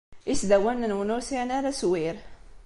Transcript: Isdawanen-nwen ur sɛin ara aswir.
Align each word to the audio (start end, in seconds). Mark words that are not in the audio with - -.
Isdawanen-nwen 0.33 1.13
ur 1.15 1.21
sɛin 1.23 1.51
ara 1.57 1.69
aswir. 1.73 2.15